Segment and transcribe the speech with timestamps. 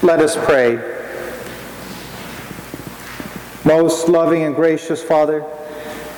[0.00, 0.76] Let us pray.
[3.64, 5.44] Most loving and gracious Father,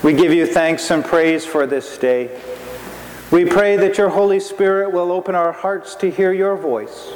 [0.03, 2.39] we give you thanks and praise for this day.
[3.31, 7.11] We pray that your Holy Spirit will open our hearts to hear your voice.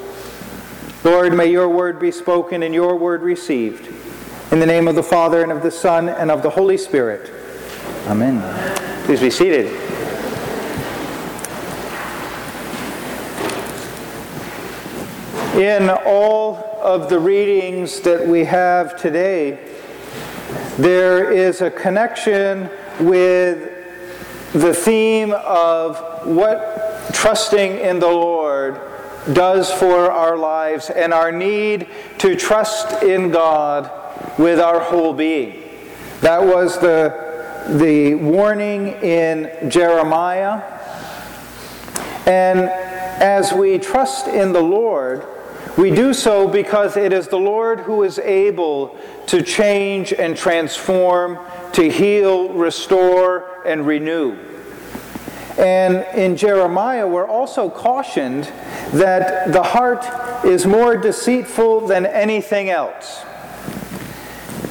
[1.05, 3.87] Lord, may your word be spoken and your word received.
[4.51, 7.31] In the name of the Father, and of the Son, and of the Holy Spirit.
[8.07, 8.41] Amen.
[9.05, 9.84] Please be seated.
[15.55, 19.57] In all of the readings that we have today,
[20.79, 22.69] there is a connection
[22.99, 23.71] with
[24.53, 28.81] the theme of what trusting in the Lord
[29.33, 31.87] does for our lives and our need
[32.19, 33.93] to trust in God
[34.41, 35.63] with our whole being.
[36.21, 40.65] That was the, the warning in Jeremiah.
[42.27, 42.69] And
[43.23, 45.25] as we trust in the Lord,
[45.77, 48.97] we do so because it is the Lord who is able
[49.27, 51.39] to change and transform,
[51.73, 54.37] to heal, restore, and renew.
[55.59, 58.45] And in Jeremiah, we're also cautioned
[58.93, 63.23] that the heart is more deceitful than anything else.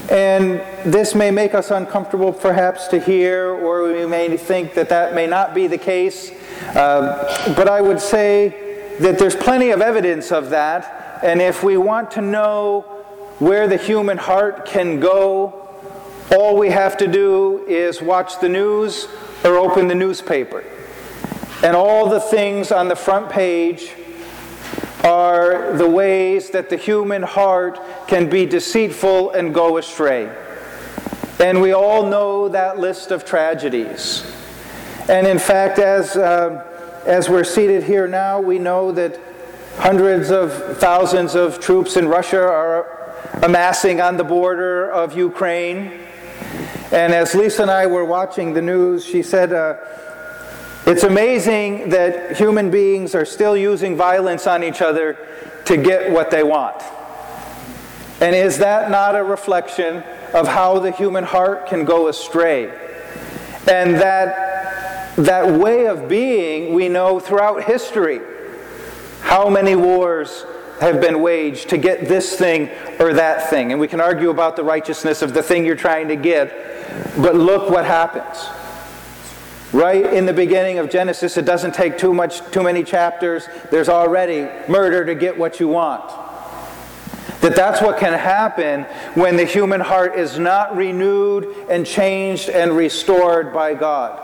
[0.09, 5.15] And this may make us uncomfortable perhaps to hear, or we may think that that
[5.15, 6.31] may not be the case.
[6.75, 11.02] Uh, but I would say that there's plenty of evidence of that.
[11.23, 12.81] And if we want to know
[13.39, 15.69] where the human heart can go,
[16.35, 19.07] all we have to do is watch the news
[19.45, 20.65] or open the newspaper.
[21.63, 23.93] And all the things on the front page
[25.05, 30.29] are the ways that the human heart can be deceitful and go astray.
[31.39, 34.29] And we all know that list of tragedies.
[35.07, 36.65] And in fact, as, uh,
[37.05, 39.17] as we're seated here now, we know that
[39.77, 43.03] hundreds of thousands of troops in Russia are
[43.41, 45.99] amassing on the border of Ukraine.
[46.91, 49.77] And as Lisa and I were watching the news, she said, uh,
[50.85, 55.17] it's amazing that human beings are still using violence on each other
[55.65, 56.81] to get what they want.
[58.19, 60.03] And is that not a reflection
[60.33, 62.65] of how the human heart can go astray?
[63.67, 68.21] And that, that way of being we know throughout history.
[69.23, 70.45] How many wars
[70.79, 72.69] have been waged to get this thing
[72.99, 73.71] or that thing?
[73.71, 76.51] And we can argue about the righteousness of the thing you're trying to get,
[77.17, 78.45] but look what happens.
[79.71, 83.47] Right in the beginning of Genesis, it doesn't take too much too many chapters.
[83.71, 86.07] There's already murder to get what you want.
[87.41, 88.83] That that's what can happen
[89.15, 94.22] when the human heart is not renewed and changed and restored by God.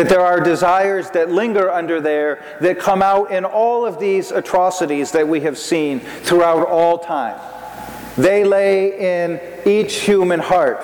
[0.00, 4.30] That there are desires that linger under there that come out in all of these
[4.30, 7.38] atrocities that we have seen throughout all time.
[8.16, 10.80] They lay in each human heart.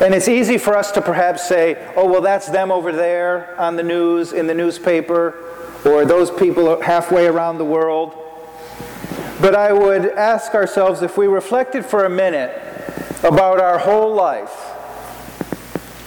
[0.00, 3.74] And it's easy for us to perhaps say, oh, well, that's them over there on
[3.74, 5.34] the news, in the newspaper,
[5.84, 8.14] or those people halfway around the world.
[9.40, 12.56] But I would ask ourselves if we reflected for a minute
[13.24, 14.63] about our whole life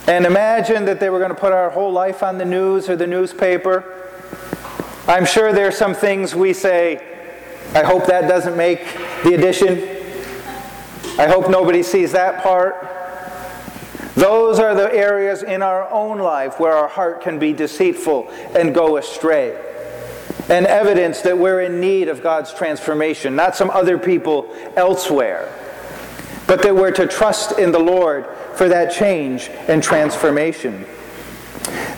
[0.07, 2.95] and imagine that they were going to put our whole life on the news or
[2.95, 3.83] the newspaper.
[5.05, 7.05] I'm sure there are some things we say,
[7.75, 8.85] I hope that doesn't make
[9.23, 9.77] the edition.
[11.19, 12.87] I hope nobody sees that part.
[14.15, 18.73] Those are the areas in our own life where our heart can be deceitful and
[18.73, 19.55] go astray.
[20.49, 25.51] And evidence that we're in need of God's transformation, not some other people elsewhere,
[26.47, 28.25] but that we're to trust in the Lord
[28.55, 30.85] for that change and transformation.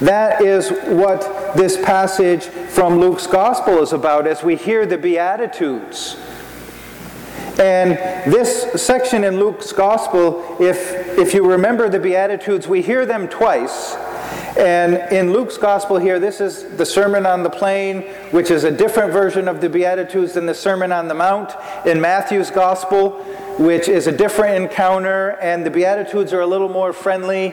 [0.01, 6.17] That is what this passage from Luke's Gospel is about as we hear the Beatitudes.
[7.59, 7.91] And
[8.31, 13.95] this section in Luke's Gospel, if, if you remember the Beatitudes, we hear them twice.
[14.59, 18.71] And in Luke's Gospel here, this is the Sermon on the Plain, which is a
[18.71, 21.55] different version of the Beatitudes than the Sermon on the Mount.
[21.85, 23.11] In Matthew's Gospel,
[23.57, 27.51] which is a different encounter, and the Beatitudes are a little more friendly,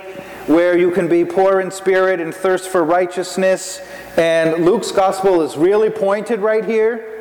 [0.49, 3.81] where you can be poor in spirit and thirst for righteousness.
[4.17, 7.13] And Luke's Gospel is really pointed right here.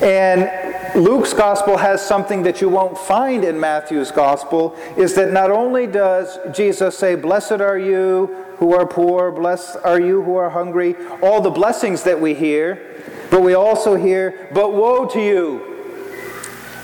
[0.00, 0.50] And
[0.94, 5.86] Luke's gospel has something that you won't find in Matthew's gospel is that not only
[5.86, 10.96] does Jesus say, Blessed are you who are poor, blessed are you who are hungry,
[11.22, 15.62] all the blessings that we hear, but we also hear, But woe to you,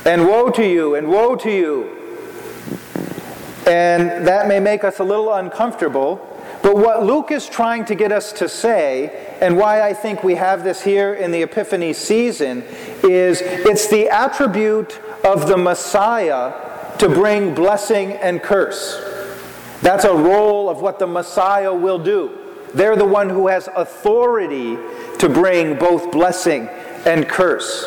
[0.04, 1.90] and woe to you, and woe to you.
[3.66, 6.30] And that may make us a little uncomfortable.
[6.62, 10.34] But what Luke is trying to get us to say, and why I think we
[10.34, 12.62] have this here in the Epiphany season,
[13.02, 16.52] is it's the attribute of the Messiah
[16.98, 19.13] to bring blessing and curse.
[19.84, 22.38] That's a role of what the Messiah will do.
[22.72, 24.78] They're the one who has authority
[25.18, 26.68] to bring both blessing
[27.04, 27.84] and curse.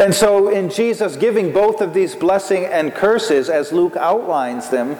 [0.00, 4.98] And so, in Jesus giving both of these blessing and curses, as Luke outlines them,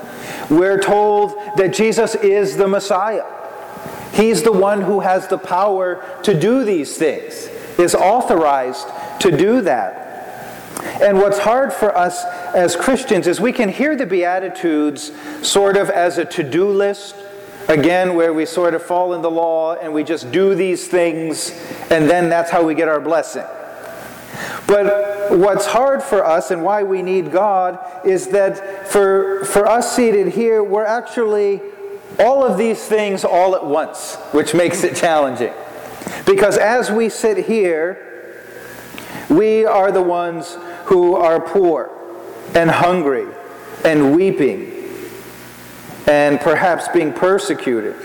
[0.49, 3.25] we're told that Jesus is the Messiah.
[4.13, 8.87] He's the one who has the power to do these things, is authorized
[9.19, 10.07] to do that.
[11.03, 12.25] And what's hard for us
[12.57, 15.13] as Christians is we can hear the Beatitudes
[15.43, 17.15] sort of as a to do list,
[17.69, 21.51] again, where we sort of fall in the law and we just do these things,
[21.91, 23.45] and then that's how we get our blessing.
[24.67, 29.95] But what's hard for us and why we need God is that for, for us
[29.95, 31.61] seated here, we're actually
[32.19, 35.53] all of these things all at once, which makes it challenging.
[36.25, 38.43] Because as we sit here,
[39.29, 40.57] we are the ones
[40.87, 41.96] who are poor
[42.55, 43.27] and hungry
[43.85, 44.73] and weeping
[46.07, 47.97] and perhaps being persecuted.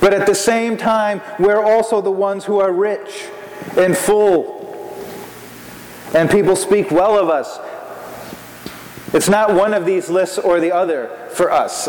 [0.00, 3.28] But at the same time, we're also the ones who are rich
[3.76, 4.54] and full
[6.14, 7.58] and people speak well of us.
[9.12, 11.88] It's not one of these lists or the other for us.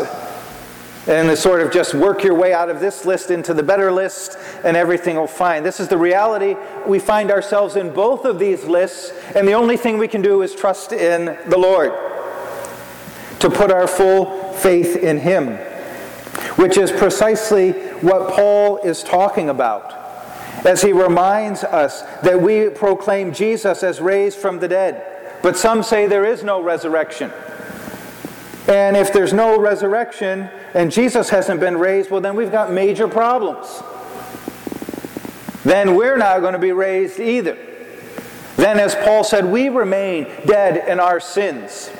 [1.06, 3.92] And to sort of just work your way out of this list into the better
[3.92, 5.62] list and everything will fine.
[5.62, 6.56] This is the reality.
[6.86, 10.42] We find ourselves in both of these lists, and the only thing we can do
[10.42, 11.92] is trust in the Lord.
[13.40, 15.58] To put our full faith in Him,
[16.56, 19.92] which is precisely what Paul is talking about
[20.66, 25.38] as he reminds us that we proclaim Jesus as raised from the dead.
[25.42, 27.30] But some say there is no resurrection.
[28.66, 33.08] And if there's no resurrection and Jesus hasn't been raised, well, then we've got major
[33.08, 33.82] problems.
[35.64, 37.58] Then we're not going to be raised either.
[38.56, 41.90] Then, as Paul said, we remain dead in our sins.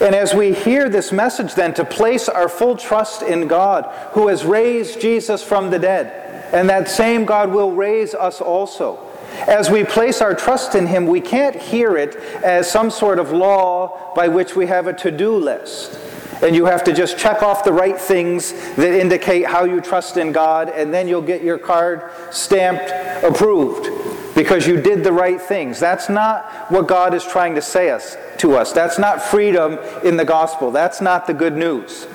[0.00, 4.28] And as we hear this message, then, to place our full trust in God, who
[4.28, 9.00] has raised Jesus from the dead, and that same God will raise us also.
[9.46, 13.32] As we place our trust in Him, we can't hear it as some sort of
[13.32, 15.98] law by which we have a to do list.
[16.42, 20.16] And you have to just check off the right things that indicate how you trust
[20.16, 22.92] in God, and then you'll get your card stamped
[23.24, 23.88] approved
[24.34, 25.80] because you did the right things.
[25.80, 28.72] That's not what God is trying to say us, to us.
[28.72, 30.70] That's not freedom in the gospel.
[30.70, 32.06] That's not the good news.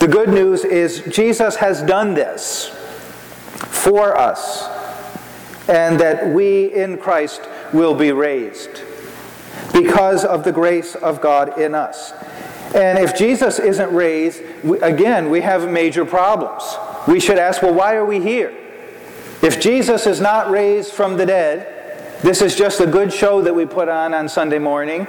[0.00, 2.66] The good news is Jesus has done this
[3.58, 4.66] for us,
[5.68, 7.42] and that we in Christ
[7.72, 8.82] will be raised
[9.72, 12.12] because of the grace of God in us.
[12.74, 14.42] And if Jesus isn't raised,
[14.82, 16.76] again, we have major problems.
[17.06, 18.54] We should ask, well, why are we here?
[19.42, 23.54] If Jesus is not raised from the dead, this is just a good show that
[23.54, 25.06] we put on on Sunday morning,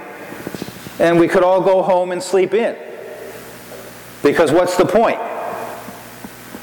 [0.98, 2.76] and we could all go home and sleep in.
[4.22, 5.18] Because what's the point?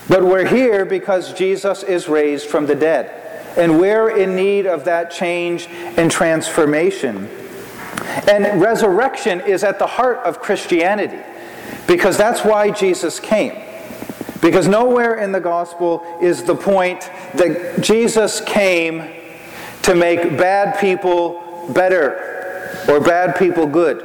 [0.09, 3.11] But we're here because Jesus is raised from the dead.
[3.57, 7.27] And we're in need of that change and transformation.
[8.27, 11.19] And resurrection is at the heart of Christianity
[11.87, 13.55] because that's why Jesus came.
[14.41, 19.13] Because nowhere in the gospel is the point that Jesus came
[19.83, 24.03] to make bad people better or bad people good.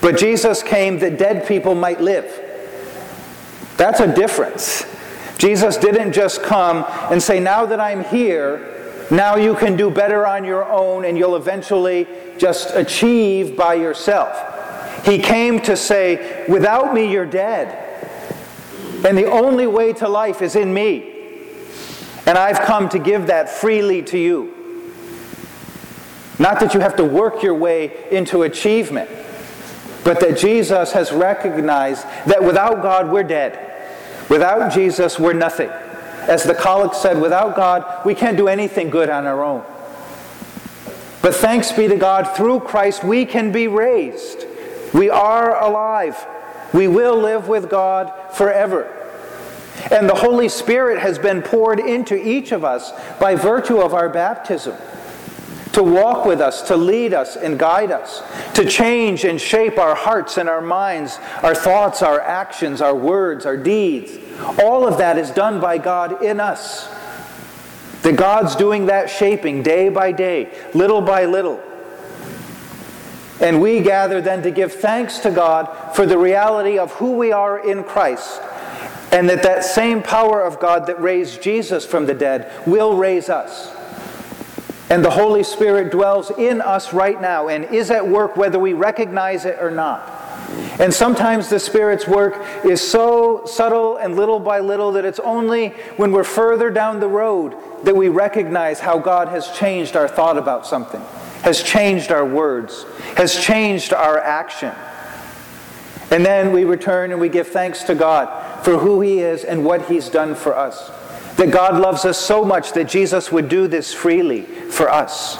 [0.00, 2.40] But Jesus came that dead people might live.
[3.76, 4.84] That's a difference.
[5.38, 8.79] Jesus didn't just come and say, Now that I'm here,
[9.10, 12.06] now you can do better on your own and you'll eventually
[12.38, 15.04] just achieve by yourself.
[15.04, 17.86] He came to say, Without me, you're dead.
[19.04, 21.10] And the only way to life is in me.
[22.26, 24.54] And I've come to give that freely to you.
[26.38, 29.10] Not that you have to work your way into achievement,
[30.04, 33.58] but that Jesus has recognized that without God, we're dead.
[34.28, 35.70] Without Jesus, we're nothing.
[36.30, 39.64] As the collect said, without God, we can't do anything good on our own.
[41.22, 44.46] But thanks be to God, through Christ, we can be raised.
[44.94, 46.24] We are alive.
[46.72, 48.96] We will live with God forever.
[49.90, 54.08] And the Holy Spirit has been poured into each of us by virtue of our
[54.08, 54.76] baptism
[55.72, 58.22] to walk with us, to lead us and guide us,
[58.54, 63.46] to change and shape our hearts and our minds, our thoughts, our actions, our words,
[63.46, 64.18] our deeds.
[64.58, 66.92] All of that is done by God in us.
[68.02, 71.62] The God's doing that shaping day by day, little by little.
[73.40, 77.32] And we gather then to give thanks to God for the reality of who we
[77.32, 78.40] are in Christ.
[79.12, 83.28] And that that same power of God that raised Jesus from the dead will raise
[83.28, 83.74] us.
[84.90, 88.72] And the Holy Spirit dwells in us right now and is at work whether we
[88.72, 90.20] recognize it or not.
[90.80, 95.68] And sometimes the Spirit's work is so subtle and little by little that it's only
[95.96, 97.54] when we're further down the road
[97.84, 101.00] that we recognize how God has changed our thought about something,
[101.42, 102.84] has changed our words,
[103.16, 104.74] has changed our action.
[106.10, 109.64] And then we return and we give thanks to God for who He is and
[109.64, 110.90] what He's done for us.
[111.40, 115.38] That God loves us so much that Jesus would do this freely for us.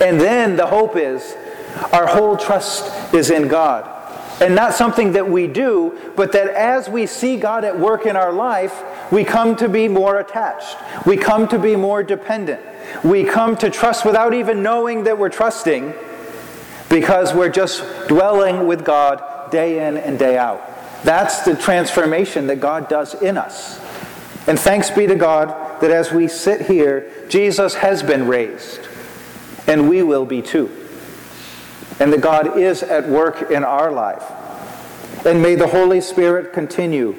[0.00, 1.34] And then the hope is
[1.92, 3.96] our whole trust is in God.
[4.40, 8.14] And not something that we do, but that as we see God at work in
[8.14, 10.76] our life, we come to be more attached.
[11.04, 12.62] We come to be more dependent.
[13.02, 15.92] We come to trust without even knowing that we're trusting
[16.88, 20.62] because we're just dwelling with God day in and day out.
[21.02, 23.80] That's the transformation that God does in us.
[24.48, 28.80] And thanks be to God that as we sit here, Jesus has been raised,
[29.66, 30.70] and we will be too.
[32.00, 34.24] And that God is at work in our life.
[35.26, 37.14] And may the Holy Spirit continue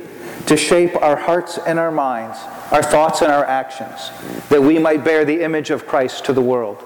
[0.47, 2.39] to shape our hearts and our minds,
[2.71, 4.09] our thoughts and our actions,
[4.49, 6.83] that we might bear the image of Christ to the world,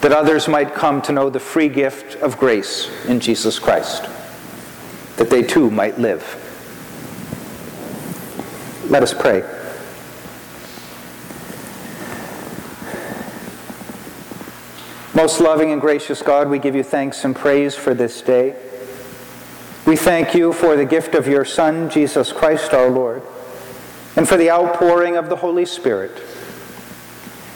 [0.00, 4.04] that others might come to know the free gift of grace in Jesus Christ,
[5.18, 6.40] that they too might live.
[8.88, 9.42] Let us pray.
[15.14, 18.56] Most loving and gracious God, we give you thanks and praise for this day.
[19.86, 23.22] We thank you for the gift of your Son, Jesus Christ our Lord,
[24.16, 26.20] and for the outpouring of the Holy Spirit.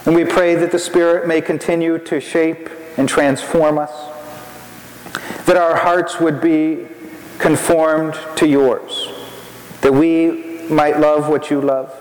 [0.06, 3.90] And we pray that the Spirit may continue to shape and transform us,
[5.46, 6.86] that our hearts would be
[7.38, 9.08] conformed to yours,
[9.80, 11.92] that we might love what you love,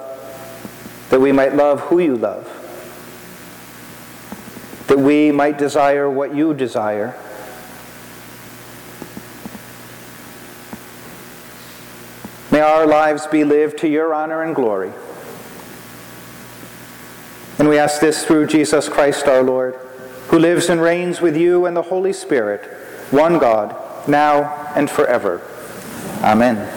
[1.10, 2.57] that we might love who you love
[4.88, 7.16] that we might desire what you desire.
[12.52, 14.92] May our lives be lived to your honor and glory.
[17.60, 19.76] And we ask this through Jesus Christ our Lord,
[20.30, 22.62] who lives and reigns with you and the Holy Spirit,
[23.12, 23.76] one God,
[24.08, 25.42] now and forever.
[26.24, 26.77] Amen.